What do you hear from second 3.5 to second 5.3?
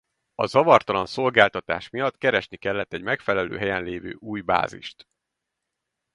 helyen lévő új bázist.